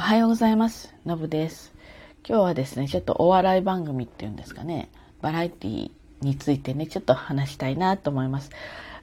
[0.00, 0.94] おはようございます。
[1.04, 1.74] のぶです。
[2.26, 4.88] 今日はですね、ちょっとお笑い番組っていうんですかね、
[5.20, 5.90] バラエティ
[6.22, 8.50] についてね、ちょっと話したいなと思います。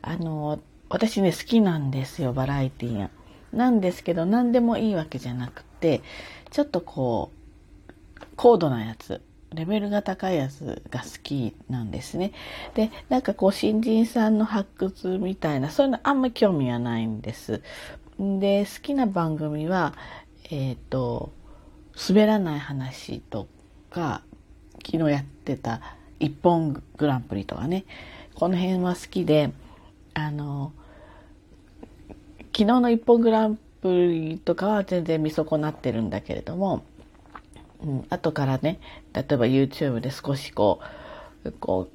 [0.01, 3.11] あの、私ね、好きなんですよ、バラエティが。
[3.53, 6.01] なんですけど、何でもいいわけじゃなくて、
[6.49, 9.21] ちょっとこう、高度なやつ、
[9.53, 12.31] レベルが高いやつが好きなんですね。
[12.73, 17.61] で、なんかこう新人さんの発掘みたいな、そういうのあんま興味はないんです。
[18.17, 19.93] で、好きな番組は、
[20.49, 21.31] えっ、ー、と、
[22.09, 23.47] 滑らない話と
[23.89, 24.21] か、
[24.85, 25.81] 昨日やってた
[26.19, 27.85] 一本グランプリとかね、
[28.35, 29.51] この辺は好きで、
[30.13, 30.71] あの、
[32.57, 36.83] 昨日の一本グランプリとかは全然見損なってるんだけれども、
[37.83, 38.79] うん、後からね
[39.13, 40.79] 例えば YouTube で少しこ
[41.43, 41.89] うこ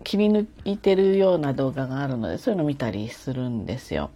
[0.00, 4.10] う切り抜いてるような動画があるのでそういうの見たりするんですよ。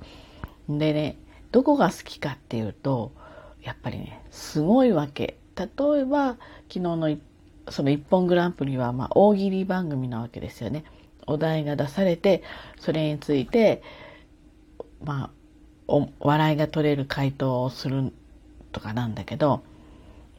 [0.69, 1.17] でね
[1.51, 3.11] どこが好きかっていうと
[3.63, 5.39] やっぱりねすごいわけ。
[5.57, 5.67] 例
[6.01, 6.37] えば
[6.69, 7.17] 昨日の
[7.69, 10.85] その「一本グランプリは」ま、大喜利番組なわけですよね。
[11.27, 12.43] お題が出されて
[12.79, 13.83] それについて
[15.05, 15.31] まあ
[15.87, 18.13] お笑いが取れる回答をする
[18.73, 19.63] とかなんだけど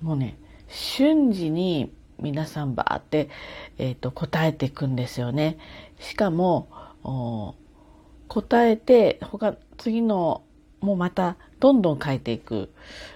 [0.02, 3.30] もうね瞬時に皆さんバーって、
[3.78, 5.58] えーと、答えていくんですよね。
[6.00, 6.68] しかも
[8.28, 10.44] 答えて他次の
[10.82, 12.70] もうまたどんどん書いていく。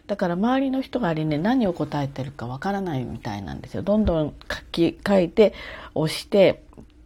[0.08, 3.84] だから周りの人があれね何を答えてるかわからないみたいなんですよ。
[3.84, 5.54] どんどん書き書いて
[5.96, 6.64] 押して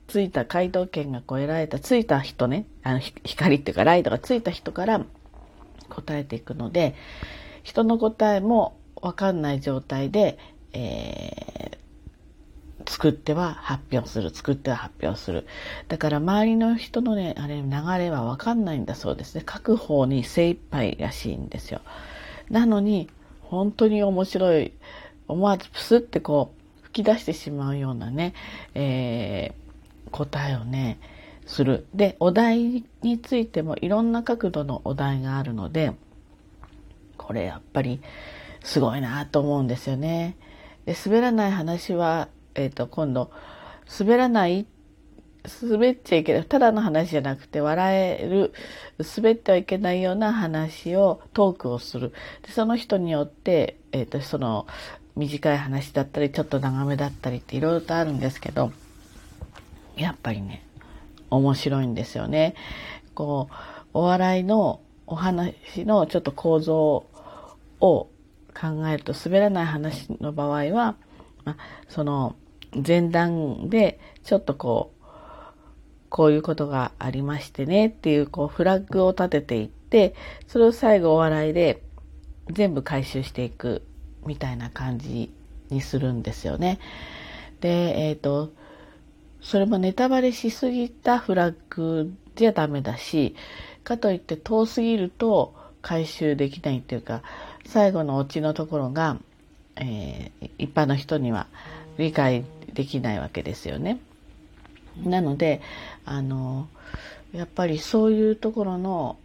[0.08, 5.06] ついた回答権がこう得られたついた人ねあの光っていうかライトがついた人から
[5.90, 6.96] 答えていくので
[7.64, 10.38] 人の答えもわかんない状態で、
[10.74, 11.57] えー、
[12.98, 15.46] 作っては発表する、作っては発表する。
[15.88, 19.42] だから周りの人のね、あれ、流れはわかんないんだそうですね。
[19.48, 21.82] 書く方に精一杯らしいんですよ。
[22.50, 23.08] なのに、
[23.42, 24.74] 本当に面白い、
[25.28, 28.34] 思わずプスってこう、吹き出してしまうようなね、
[28.74, 30.98] えー、答えをね、
[31.46, 31.86] する。
[31.94, 35.94] で、お題についてもいろんな角度のお題があるので、
[37.16, 38.02] これやっぱり
[38.64, 40.36] すごいなと思うんですよね。
[40.88, 43.32] で滑らない話は、えっ、ー、と、今度、
[44.00, 44.66] 滑らない、
[45.62, 48.54] 滑っちゃいけない、ただの話じゃなくて、笑える、
[49.16, 52.12] 滑ってはいけないような話を、トークをする。
[52.42, 54.68] でその人によって、えっ、ー、と、その、
[55.16, 58.72] 短い話だったり、ちょっと長めだったりっていろいろとあるんですけど、
[59.96, 60.66] やっぱりね、
[61.30, 62.56] 面白いんですよね。
[63.14, 63.56] こう、
[63.94, 67.06] お笑いのお話のちょっと構造
[67.80, 68.10] を
[68.60, 70.96] 考えると滑らない話の場合は、
[71.46, 71.58] まあ、
[71.88, 72.36] その
[72.86, 74.98] 前段でちょっとこう
[76.10, 80.16] こういうことがありましてねっていうこうフラッグを立てていって
[80.48, 81.82] それを最後お笑いで
[82.50, 83.84] 全部回収していく
[84.26, 85.32] みたいな感じ
[85.70, 86.80] にするんですよね。
[87.62, 88.52] で、えっ、ー、と、
[89.42, 93.36] それもネタバレしすぎたフラッグじゃダメだし、
[93.84, 97.22] かといって遠すぎると回収できないっていうか、
[97.66, 99.18] 最後のオチのところが、
[99.76, 101.48] えー、一般の人には
[101.98, 104.00] 理解できないわけですよね。
[105.04, 105.62] なので、
[106.06, 106.68] あの、
[107.34, 109.18] やっぱりそういうところの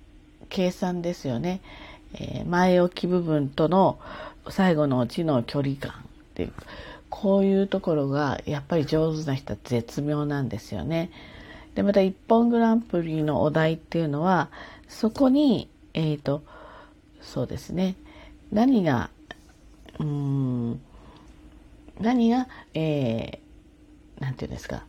[0.48, 1.60] 計算ですよね。
[2.14, 3.98] えー、前置き部分との
[4.48, 5.94] 最後のオチの距離感っ
[6.34, 6.52] ていう、
[7.08, 11.10] こういうところがやっぱり上手な人は絶妙なんですよね。
[11.74, 14.50] で、また一本グランプリのお題っていうのは、
[14.88, 16.42] そこに、えっ、ー、と、
[17.22, 17.94] そうですね、
[18.50, 19.10] 何が、
[19.98, 20.80] うん、
[22.02, 24.84] 何が、えー、なんていうんですか、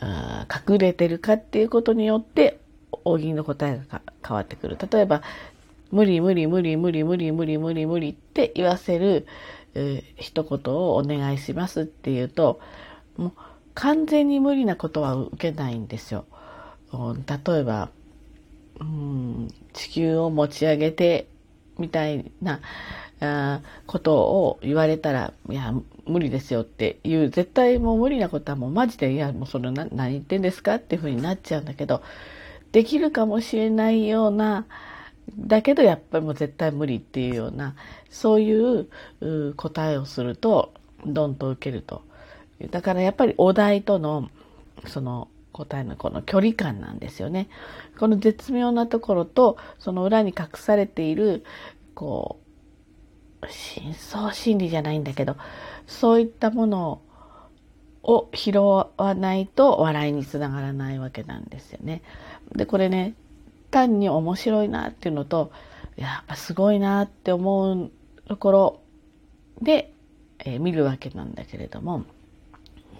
[0.00, 2.60] あ隠れてるかっていうことによって、
[3.04, 4.76] 大喜利の答えが変わってくる。
[4.90, 5.22] 例えば、
[5.90, 9.26] 無理無理無理無理無理無理無理無理って言わせる、
[9.74, 12.60] えー、一言をお願いしますっていうと、
[13.16, 13.32] もう
[13.74, 16.26] 完全に無理なことは受けないんですよ。
[16.92, 17.88] 例えば、
[18.80, 21.28] うん、地球を持ち上げて
[21.80, 22.60] みたいな
[23.20, 25.74] あことを言われたら、いや、
[26.06, 32.02] 無理ですよっていう、絶対もう無理なことはもうマジで、いや、もうその何言ってんですかっていうふうになっちゃうんだけど、
[32.72, 34.66] できるかもしれないような、
[35.38, 37.74] だけどやっぱりもう絶対無理っていうような、
[38.10, 38.88] そういう
[39.56, 40.72] 答えをすると、
[41.06, 42.02] どんと受けると。
[42.70, 44.28] だからやっぱりお題との、
[44.86, 47.48] その答えのこの距離感なんですよね。
[47.98, 51.44] この絶妙なところと、その裏に隠されている、
[51.94, 52.38] こ
[53.42, 55.36] う、深層心理じゃないんだけど、
[55.86, 57.02] そういったもの
[58.02, 62.02] を拾わないと笑いにつながらないわけなんですよね。
[62.54, 63.14] で、これね、
[63.70, 65.52] 単に面白いなっていうのと、
[65.96, 67.90] やっぱすごいなって思う
[68.26, 68.80] ところ
[69.60, 69.92] で、
[70.38, 72.04] えー、見るわけなんだけれども、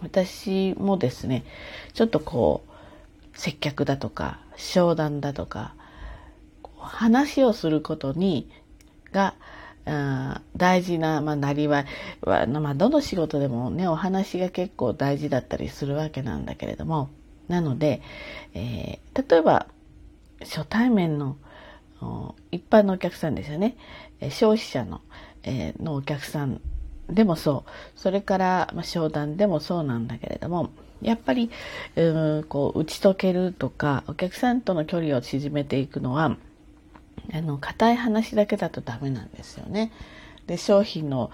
[0.02, 1.44] 私もですね、
[1.92, 5.74] ちょっとこう、接客だとか、商談だとか、
[6.78, 8.50] 話をすることに、
[9.12, 9.34] が、
[10.56, 11.86] 大事な、まあ、なりわい
[12.22, 17.10] は、まあ、どの仕事でもね、お話が結構大事だったりするわけなんだけれども、
[17.48, 18.00] なので、
[18.54, 19.66] えー、例えば、
[20.40, 21.36] 初対面の
[22.50, 23.76] 一般のお客さんですよね。
[24.30, 25.00] 消費者の,、
[25.42, 26.60] えー、のお客さん
[27.10, 27.70] でもそう。
[27.96, 30.70] それから、まあ、商談でもそうなんだけれども、
[31.02, 31.50] やっぱり、
[31.96, 36.36] うん、こう、打ち解けるとか、お客さんとの距離を縮めていくのは、
[37.32, 39.92] あの、硬い話だけだとダメなんですよね。
[40.46, 41.30] で、商品の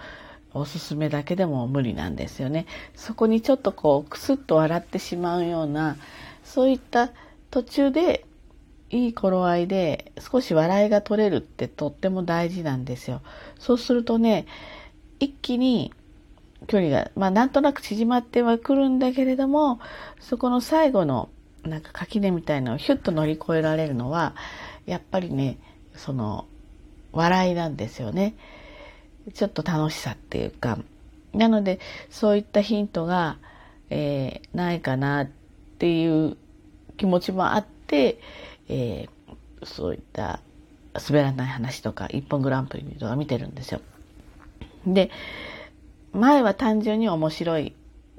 [0.53, 2.65] おすすめだけでも無理なんですよね。
[2.95, 5.97] そこにちょっとこう、くすっと笑ってしまうような、
[6.43, 7.11] そういった
[7.51, 8.23] 途中で、
[8.89, 13.21] いい頃合いで少し笑いが取れるってとっても大事なんですよ。
[13.59, 14.45] そうするとね、
[15.19, 15.93] 一気に
[16.67, 19.79] 距離が、まあなんとなく縮まってはくるんだけれども、
[20.19, 21.29] そこの最後の
[21.63, 24.35] なんか垣根みたいのをヒュッと乗り越えられるのは、
[24.85, 25.57] やっぱりね、
[25.95, 26.45] その、
[27.11, 28.35] 笑いなんですよね。
[29.33, 30.77] ちょっと楽しさっていうか。
[31.33, 31.79] なので、
[32.09, 33.37] そういったヒントが、
[33.89, 35.27] えー、ないかなっ
[35.79, 36.37] ていう
[36.97, 38.19] 気持ちもあって、
[38.69, 40.39] えー、そういった
[41.07, 43.81] 滑らない話とか、一本グランプリとか見てるんですよ。
[44.85, 45.09] で、
[46.13, 47.73] 前は単純に面白いっ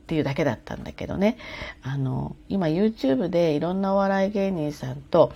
[0.06, 1.36] ていうだけだったんだけどね、
[1.82, 5.32] あの、今 YouTube でいろんなお笑い芸人さんと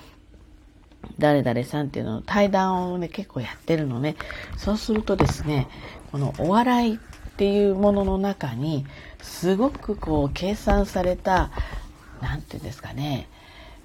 [1.19, 4.16] 誰々さんっていうの対談をね、結構やってるのね。
[4.56, 5.69] そうするとですね、
[6.10, 6.98] このお笑いっ
[7.36, 8.86] ていうものの中に、
[9.20, 11.50] すごくこう計算された、
[12.20, 13.28] なんていうんですかね、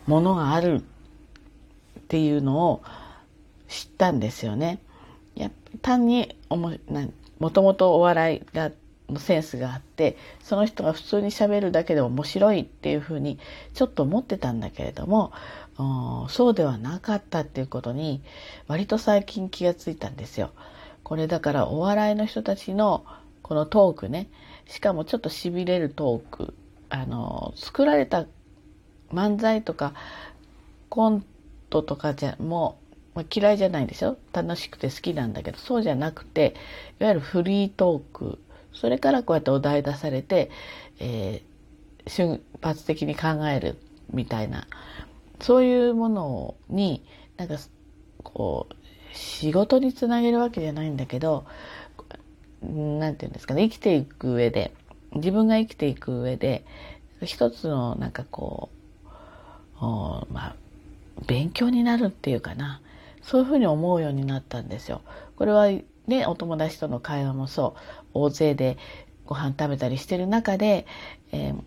[0.05, 0.83] ものがある
[1.99, 2.83] っていうのを
[3.67, 4.79] 知ったんですよね。
[5.35, 5.51] や
[5.81, 6.73] 単にも
[7.39, 8.71] もともとお笑いが
[9.09, 13.39] のセンスがあってその人が普通にしゃべるだけで面白いっていうふうに
[13.73, 15.31] ちょっと思ってたんだけれども
[16.29, 18.21] そうではなかったっていうことに
[18.67, 20.51] 割と最近気がついたんですよ。
[21.03, 23.05] これだからお笑いの人たちの
[23.41, 24.27] このトークね
[24.67, 26.53] しかもちょっとしびれるトーク
[26.89, 28.25] あの作られた
[29.13, 29.93] 漫才とか
[30.89, 31.23] コン
[31.69, 32.86] トとかじゃもう、
[33.17, 34.15] まあ、嫌いじゃないでしょ？
[34.31, 35.57] 楽しくて好きなんだけど。
[35.57, 36.53] そうじゃなくて
[36.99, 38.37] いわゆるフリートーク。
[38.73, 40.51] それからこうやってお題出されて、
[40.99, 43.79] えー、瞬発的に考える
[44.13, 44.67] みたいな。
[45.39, 47.03] そういうものに
[47.37, 47.55] なんか
[48.21, 48.75] こう
[49.15, 51.45] 仕事につなげるわけじゃないんだけど
[52.61, 53.67] 何て言うんですかね。
[53.67, 54.75] 生きていく上で。
[55.13, 56.63] 自分が生きていく上で
[57.23, 58.69] 一つのなんかこ
[59.79, 60.55] うまあ
[61.25, 62.79] 勉強になるっていうかな。
[63.27, 65.01] そういうふうに思うようになったんですよ。
[65.35, 65.68] これは
[66.07, 67.79] ねお友達との会話もそう
[68.13, 68.77] 大勢で
[69.25, 70.88] ご飯食べたりしてる中で、
[71.31, 71.62] えー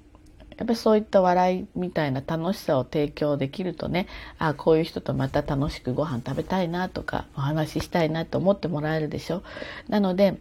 [0.56, 4.06] やっぱりそういった笑いみたいな楽しさを提供できるとね
[4.38, 9.42] あこういう人とまた楽しくご飯食べたいなとかお話ししたいなと思ってもらえるでしょ
[9.88, 10.36] なのでやっ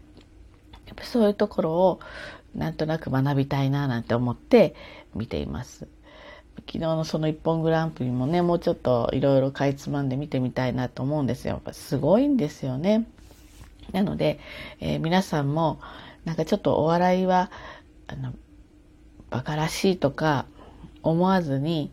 [0.97, 1.99] ぱそういうところを
[2.53, 4.75] なんとなく学びたいななんて思って
[5.15, 5.87] 見ています。
[6.71, 11.53] 昨日のその一本グランプリもねもうちょっといろいろかいつまんで見てみたいなと思うんですよ。
[11.53, 13.07] やっぱすごいんですよね。
[13.91, 14.39] なので、
[14.79, 15.79] えー、皆さんも
[16.25, 17.49] なんかちょっとお笑いは
[18.05, 18.33] あの
[19.31, 20.45] 馬鹿らしいとか
[21.01, 21.91] 思わずに、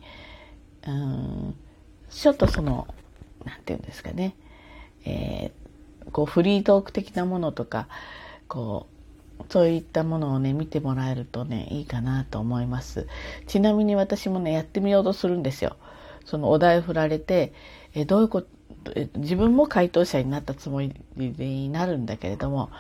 [0.87, 1.55] うん、
[2.11, 2.87] ちょっとその、
[3.45, 4.35] なんて言うんですかね、
[5.05, 7.89] えー、こうフリートーク的なものとか、
[8.49, 8.96] こう、
[9.49, 13.07] そういったものをね、見てもらえるとね、いいかなと思います。
[13.47, 15.77] ちなみに私もね、やってみようとするんですよ。
[16.25, 17.53] そのお題振られて、
[17.95, 18.49] えどういうこと、
[19.17, 22.71] 自分も回答者になったつもりになるんだけれども、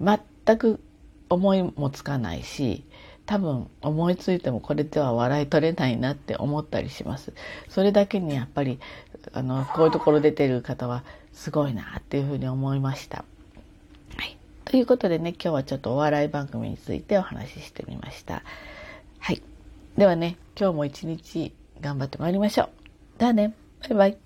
[0.00, 0.80] 全く
[1.28, 2.84] 思いもつかないし、
[3.26, 7.32] 多分思いついてもこれでは笑い取れないなって思ったりします。
[7.68, 8.78] それだけにやっぱり
[9.32, 13.24] あのこういうところ出てる方はすごいなっていうふうに思いました。
[14.66, 18.42] ということでね今日はちょっとお笑い番組についてお話ししてみました。
[19.20, 19.40] はい、
[19.96, 23.18] ではね今日も一日頑張ってまいりましょう。
[23.18, 24.25] ではねバイバイ。